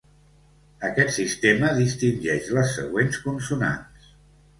[0.87, 4.09] Aquest sistema distingeix les següents consonants.